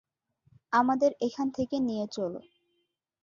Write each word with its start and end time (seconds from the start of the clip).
আমাদের 0.73 1.11
এখান 1.21 1.47
থেকে 1.49 1.75
নিয়ে 1.79 2.05
চলো! 2.07 2.39